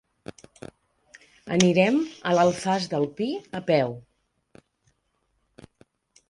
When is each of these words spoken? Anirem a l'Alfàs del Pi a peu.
Anirem 1.57 1.99
a 2.29 2.33
l'Alfàs 2.37 2.87
del 2.95 3.05
Pi 3.19 3.29
a 3.61 3.63
peu. 3.69 3.95